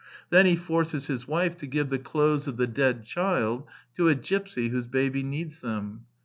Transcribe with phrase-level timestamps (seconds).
[0.31, 3.05] Then he forces The Plays 53 his wife to give the clothes of the dead
[3.05, 6.07] child to a gipsy whose baby needs them.